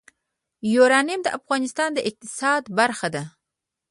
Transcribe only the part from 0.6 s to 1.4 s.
یورانیم د